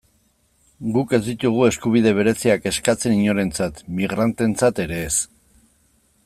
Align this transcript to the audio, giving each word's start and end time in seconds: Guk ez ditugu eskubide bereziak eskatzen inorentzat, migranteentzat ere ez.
Guk 0.93 1.11
ez 1.17 1.19
ditugu 1.27 1.67
eskubide 1.67 2.13
bereziak 2.21 2.65
eskatzen 2.71 3.15
inorentzat, 3.19 3.83
migranteentzat 4.01 4.83
ere 4.87 4.99
ez. 5.11 5.15